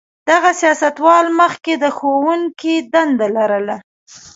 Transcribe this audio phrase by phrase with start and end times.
[0.29, 3.75] دغه سیاستوال مخکې د ښوونکي دنده لرله.